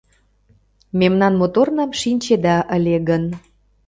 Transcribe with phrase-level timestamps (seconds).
[0.99, 3.23] Мемнан моторнам шинчеда ыле гын